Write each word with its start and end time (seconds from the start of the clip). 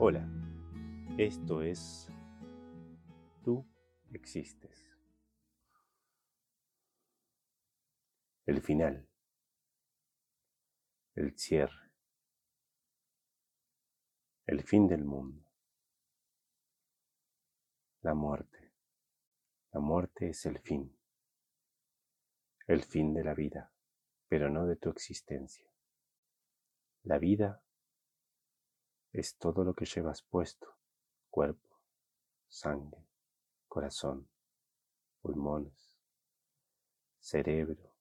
Hola, 0.00 0.24
esto 1.18 1.60
es 1.60 2.06
Tú 3.42 3.66
existes. 4.12 4.96
El 8.46 8.62
final, 8.62 9.08
el 11.16 11.36
cierre, 11.36 11.90
el 14.46 14.62
fin 14.62 14.86
del 14.86 15.04
mundo, 15.04 15.44
la 18.02 18.14
muerte. 18.14 18.72
La 19.72 19.80
muerte 19.80 20.28
es 20.28 20.46
el 20.46 20.60
fin, 20.60 20.96
el 22.68 22.84
fin 22.84 23.14
de 23.14 23.24
la 23.24 23.34
vida, 23.34 23.72
pero 24.28 24.48
no 24.48 24.64
de 24.64 24.76
tu 24.76 24.90
existencia. 24.90 25.68
La 27.02 27.18
vida 27.18 27.64
es 29.12 29.36
todo 29.36 29.64
lo 29.64 29.74
que 29.74 29.86
llevas 29.86 30.22
puesto, 30.22 30.76
cuerpo, 31.30 31.80
sangre, 32.48 33.06
corazón, 33.66 34.28
pulmones, 35.20 35.98
cerebro. 37.18 37.94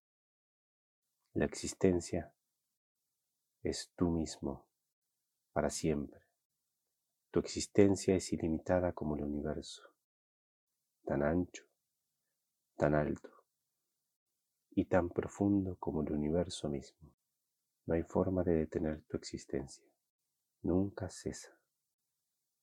La 1.33 1.45
existencia 1.45 2.33
es 3.63 3.91
tú 3.95 4.09
mismo 4.09 4.67
para 5.53 5.69
siempre. 5.69 6.21
Tu 7.31 7.39
existencia 7.39 8.15
es 8.15 8.33
ilimitada 8.33 8.93
como 8.93 9.15
el 9.15 9.23
universo, 9.23 9.83
tan 11.05 11.23
ancho, 11.23 11.65
tan 12.75 12.95
alto 12.95 13.29
y 14.71 14.85
tan 14.85 15.09
profundo 15.09 15.75
como 15.77 16.01
el 16.01 16.11
universo 16.11 16.69
mismo. 16.69 17.13
No 17.85 17.93
hay 17.93 18.03
forma 18.03 18.43
de 18.43 18.53
detener 18.53 19.03
tu 19.03 19.17
existencia 19.17 19.85
nunca 20.61 21.09
cesa. 21.09 21.57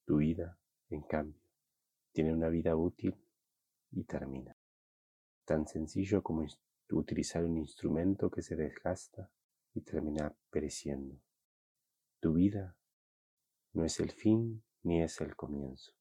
Tu 0.05 0.17
vida, 0.17 0.59
en 0.89 1.01
cambio, 1.01 1.41
tiene 2.11 2.33
una 2.33 2.49
vida 2.49 2.75
útil 2.75 3.15
y 3.91 4.03
termina. 4.03 4.55
Tan 5.45 5.67
sencillo 5.67 6.21
como 6.23 6.45
utilizar 6.91 7.43
un 7.43 7.57
instrumento 7.57 8.29
que 8.29 8.41
se 8.41 8.55
desgasta 8.55 9.31
y 9.73 9.81
termina 9.81 10.35
pereciendo. 10.49 11.19
Tu 12.19 12.33
vida 12.33 12.77
no 13.73 13.83
es 13.83 13.99
el 13.99 14.11
fin 14.11 14.63
ni 14.83 15.01
es 15.01 15.19
el 15.21 15.35
comienzo, 15.35 15.93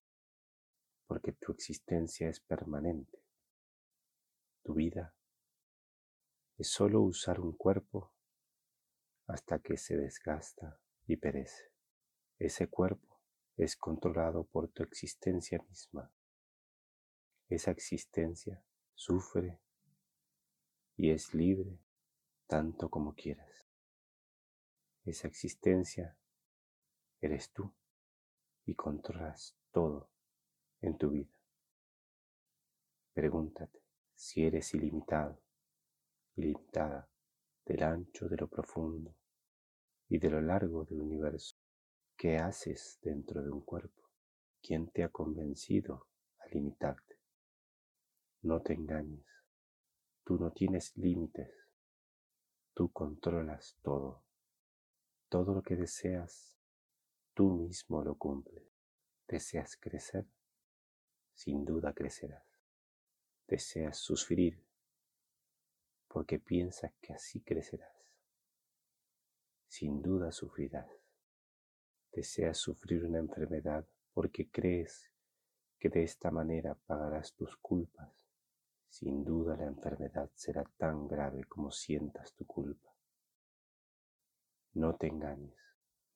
porque 1.06 1.32
tu 1.32 1.52
existencia 1.52 2.28
es 2.28 2.40
permanente. 2.40 3.18
Tu 4.62 4.74
vida 4.74 5.14
es 6.56 6.70
solo 6.70 7.02
usar 7.02 7.40
un 7.40 7.52
cuerpo 7.56 8.12
hasta 9.26 9.58
que 9.58 9.76
se 9.76 9.96
desgasta 9.96 10.80
y 11.06 11.16
perece. 11.16 11.73
Ese 12.38 12.68
cuerpo 12.68 13.20
es 13.56 13.76
controlado 13.76 14.44
por 14.44 14.68
tu 14.68 14.82
existencia 14.82 15.62
misma. 15.68 16.10
Esa 17.48 17.70
existencia 17.70 18.64
sufre 18.94 19.60
y 20.96 21.10
es 21.10 21.34
libre 21.34 21.78
tanto 22.46 22.88
como 22.90 23.14
quieras. 23.14 23.66
Esa 25.04 25.28
existencia 25.28 26.16
eres 27.20 27.52
tú 27.52 27.72
y 28.66 28.74
controlas 28.74 29.56
todo 29.70 30.10
en 30.80 30.96
tu 30.98 31.10
vida. 31.10 31.38
Pregúntate 33.12 33.82
si 34.14 34.44
eres 34.44 34.74
ilimitado, 34.74 35.40
ilimitada 36.36 37.08
del 37.64 37.82
ancho, 37.82 38.28
de 38.28 38.36
lo 38.36 38.48
profundo 38.48 39.14
y 40.08 40.18
de 40.18 40.30
lo 40.30 40.40
largo 40.40 40.84
del 40.84 41.00
universo. 41.00 41.56
¿Qué 42.16 42.38
haces 42.38 42.98
dentro 43.02 43.42
de 43.42 43.50
un 43.50 43.60
cuerpo? 43.60 44.02
¿Quién 44.62 44.88
te 44.88 45.02
ha 45.02 45.08
convencido 45.08 46.06
a 46.38 46.46
limitarte? 46.46 47.18
No 48.42 48.62
te 48.62 48.72
engañes. 48.72 49.26
Tú 50.24 50.38
no 50.38 50.52
tienes 50.52 50.96
límites. 50.96 51.50
Tú 52.72 52.90
controlas 52.92 53.76
todo. 53.82 54.22
Todo 55.28 55.54
lo 55.54 55.62
que 55.62 55.74
deseas, 55.74 56.56
tú 57.34 57.50
mismo 57.50 58.02
lo 58.02 58.16
cumples. 58.16 58.64
¿Deseas 59.26 59.76
crecer? 59.76 60.24
Sin 61.34 61.64
duda 61.64 61.92
crecerás. 61.92 62.46
¿Deseas 63.48 63.98
sufrir? 63.98 64.64
Porque 66.08 66.38
piensas 66.38 66.92
que 67.02 67.12
así 67.12 67.40
crecerás. 67.40 67.92
Sin 69.66 70.00
duda 70.00 70.30
sufrirás 70.30 71.03
deseas 72.14 72.58
sufrir 72.58 73.04
una 73.04 73.18
enfermedad 73.18 73.84
porque 74.12 74.48
crees 74.48 75.10
que 75.78 75.88
de 75.88 76.04
esta 76.04 76.30
manera 76.30 76.74
pagarás 76.86 77.34
tus 77.34 77.56
culpas, 77.56 78.10
sin 78.88 79.24
duda 79.24 79.56
la 79.56 79.66
enfermedad 79.66 80.30
será 80.34 80.64
tan 80.76 81.08
grave 81.08 81.44
como 81.44 81.70
sientas 81.70 82.32
tu 82.32 82.46
culpa. 82.46 82.94
No 84.74 84.94
te 84.94 85.08
engañes, 85.08 85.58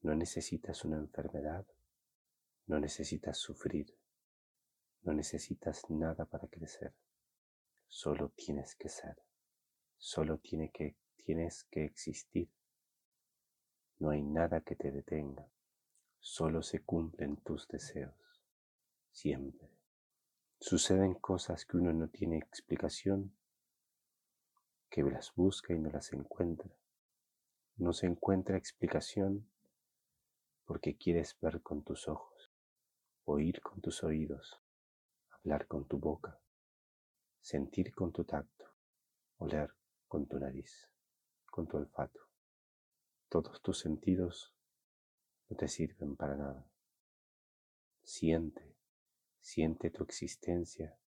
no 0.02 0.14
necesitas 0.14 0.84
una 0.84 0.96
enfermedad, 0.96 1.66
no 2.66 2.78
necesitas 2.78 3.36
sufrir, 3.36 3.94
no 5.02 5.12
necesitas 5.12 5.90
nada 5.90 6.24
para 6.24 6.46
crecer, 6.48 6.94
solo 7.88 8.30
tienes 8.30 8.74
que 8.76 8.88
ser, 8.88 9.16
solo 9.96 10.38
tienes 10.38 10.72
que 10.72 11.84
existir. 11.84 12.48
No 13.98 14.10
hay 14.10 14.22
nada 14.22 14.60
que 14.60 14.76
te 14.76 14.92
detenga, 14.92 15.46
solo 16.20 16.62
se 16.62 16.80
cumplen 16.80 17.36
tus 17.38 17.68
deseos, 17.68 18.14
siempre. 19.10 19.70
Suceden 20.60 21.14
cosas 21.14 21.64
que 21.64 21.76
uno 21.76 21.92
no 21.92 22.08
tiene 22.08 22.38
explicación, 22.38 23.32
que 24.90 25.02
las 25.02 25.34
busca 25.34 25.72
y 25.72 25.78
no 25.78 25.90
las 25.90 26.12
encuentra. 26.12 26.74
No 27.76 27.92
se 27.92 28.06
encuentra 28.06 28.56
explicación 28.56 29.48
porque 30.64 30.96
quieres 30.96 31.38
ver 31.40 31.62
con 31.62 31.82
tus 31.84 32.08
ojos, 32.08 32.50
oír 33.24 33.60
con 33.60 33.80
tus 33.80 34.02
oídos, 34.02 34.60
hablar 35.30 35.66
con 35.66 35.86
tu 35.86 35.98
boca, 35.98 36.40
sentir 37.40 37.94
con 37.94 38.12
tu 38.12 38.24
tacto, 38.24 38.66
oler 39.38 39.72
con 40.08 40.26
tu 40.26 40.38
nariz, 40.38 40.90
con 41.46 41.68
tu 41.68 41.76
olfato. 41.76 42.20
Todos 43.28 43.62
tus 43.62 43.78
sentidos 43.78 44.52
no 45.48 45.56
te 45.56 45.68
sirven 45.68 46.16
para 46.16 46.36
nada. 46.36 46.66
Siente, 48.02 48.76
siente 49.40 49.90
tu 49.90 50.04
existencia 50.04 50.98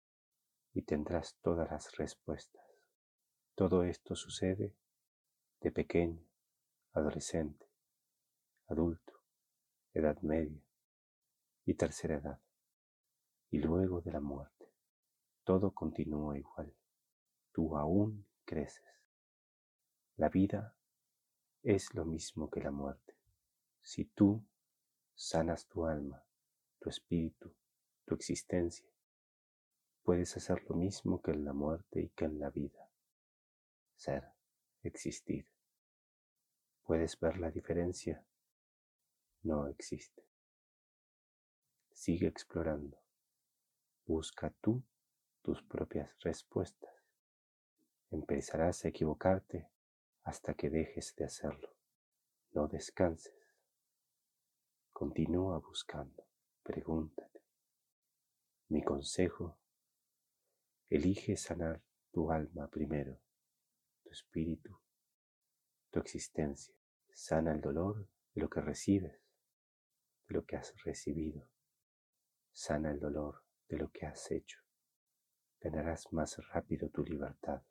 y 0.73 0.83
tendrás 0.83 1.37
todas 1.41 1.69
las 1.69 1.95
respuestas. 1.97 2.65
Todo 3.55 3.83
esto 3.83 4.15
sucede 4.15 4.75
de 5.59 5.71
pequeño, 5.71 6.25
adolescente, 6.93 7.67
adulto, 8.67 9.21
edad 9.93 10.19
media 10.21 10.61
y 11.65 11.75
tercera 11.75 12.15
edad, 12.15 12.39
y 13.51 13.59
luego 13.59 14.01
de 14.01 14.11
la 14.11 14.19
muerte. 14.19 14.71
Todo 15.43 15.71
continúa 15.71 16.37
igual. 16.37 16.73
Tú 17.51 17.77
aún 17.77 18.25
creces. 18.45 18.85
La 20.17 20.29
vida 20.29 20.75
es 21.63 21.93
lo 21.93 22.05
mismo 22.05 22.49
que 22.49 22.61
la 22.61 22.71
muerte. 22.71 23.10
Si 23.81 24.05
tú 24.05 24.43
sanas 25.15 25.67
tu 25.67 25.85
alma, 25.85 26.23
tu 26.79 26.89
espíritu, 26.89 27.53
tu 28.05 28.15
existencia, 28.15 28.85
puedes 30.03 30.35
hacer 30.37 30.63
lo 30.69 30.75
mismo 30.75 31.21
que 31.21 31.31
en 31.31 31.45
la 31.45 31.53
muerte 31.53 32.01
y 32.01 32.09
que 32.09 32.25
en 32.25 32.39
la 32.39 32.49
vida. 32.49 32.89
Ser, 33.95 34.23
existir. 34.83 35.47
¿Puedes 36.83 37.19
ver 37.19 37.37
la 37.37 37.51
diferencia? 37.51 38.25
No 39.43 39.67
existe. 39.67 40.23
Sigue 41.91 42.27
explorando. 42.27 42.97
Busca 44.05 44.51
tú 44.61 44.83
tus 45.41 45.61
propias 45.63 46.11
respuestas. 46.19 46.93
Empezarás 48.09 48.83
a 48.85 48.89
equivocarte 48.89 49.69
hasta 50.23 50.53
que 50.53 50.69
dejes 50.69 51.15
de 51.15 51.25
hacerlo. 51.25 51.73
No 52.53 52.67
descanses. 52.67 53.40
Continúa 54.93 55.57
buscando, 55.59 56.27
pregúntate. 56.61 57.41
Mi 58.69 58.83
consejo, 58.83 59.57
elige 60.89 61.35
sanar 61.35 61.81
tu 62.11 62.29
alma 62.31 62.67
primero, 62.69 63.19
tu 64.03 64.11
espíritu, 64.11 64.77
tu 65.89 65.99
existencia. 65.99 66.75
Sana 67.13 67.51
el 67.51 67.61
dolor 67.61 68.07
de 68.35 68.41
lo 68.41 68.49
que 68.49 68.61
recibes, 68.61 69.19
de 70.27 70.35
lo 70.35 70.45
que 70.45 70.57
has 70.57 70.73
recibido. 70.83 71.49
Sana 72.51 72.91
el 72.91 72.99
dolor 72.99 73.43
de 73.67 73.77
lo 73.77 73.89
que 73.91 74.05
has 74.05 74.29
hecho. 74.29 74.59
Ganarás 75.59 76.13
más 76.13 76.37
rápido 76.49 76.89
tu 76.89 77.03
libertad. 77.03 77.63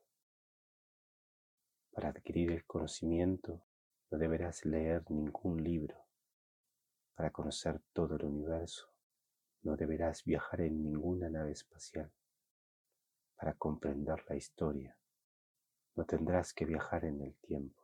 Para 1.92 2.08
adquirir 2.08 2.50
el 2.52 2.64
conocimiento 2.64 3.62
no 4.10 4.18
deberás 4.18 4.64
leer 4.64 5.08
ningún 5.10 5.62
libro 5.62 6.09
Para 7.20 7.32
conocer 7.32 7.82
todo 7.92 8.16
el 8.16 8.24
universo, 8.24 8.88
no 9.60 9.76
deberás 9.76 10.24
viajar 10.24 10.62
en 10.62 10.82
ninguna 10.82 11.28
nave 11.28 11.52
espacial. 11.52 12.10
Para 13.36 13.52
comprender 13.52 14.24
la 14.26 14.36
historia, 14.36 14.96
no 15.96 16.06
tendrás 16.06 16.54
que 16.54 16.64
viajar 16.64 17.04
en 17.04 17.20
el 17.20 17.34
tiempo. 17.34 17.82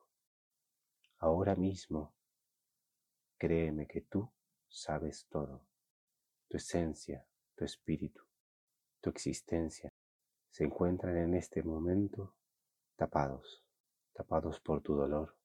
Ahora 1.19 1.55
mismo, 1.55 2.15
créeme 3.37 3.87
que 3.87 4.01
tú 4.01 4.33
sabes 4.71 5.27
todo. 5.29 5.67
Tu 6.49 6.57
esencia, 6.57 7.29
tu 7.57 7.67
espíritu, 7.67 8.25
tu 9.03 9.11
existencia 9.11 9.91
se 10.51 10.65
encuentran 10.65 11.15
en 11.19 11.35
este 11.35 11.63
momento 11.63 12.35
tapados, 12.97 13.63
tapados 14.15 14.61
por 14.61 14.81
tu 14.81 14.95
dolor, 14.95 15.37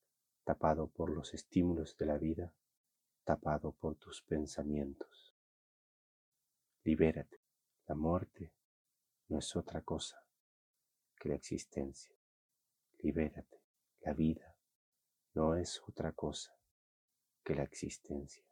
tapado 0.45 0.87
por 0.87 1.09
los 1.09 1.33
estímulos 1.33 1.97
de 1.97 2.05
la 2.05 2.17
vida, 2.17 2.53
tapado 3.23 3.71
por 3.71 3.95
tus 3.95 4.21
pensamientos. 4.21 5.33
Libérate. 6.83 7.39
La 7.87 7.95
muerte 7.95 8.53
no 9.27 9.39
es 9.39 9.55
otra 9.55 9.81
cosa 9.81 10.23
que 11.17 11.29
la 11.29 11.35
existencia. 11.35 12.15
Libérate. 12.99 13.61
La 14.01 14.13
vida 14.13 14.55
no 15.33 15.55
es 15.55 15.81
otra 15.87 16.11
cosa 16.11 16.55
que 17.43 17.55
la 17.55 17.63
existencia. 17.63 18.50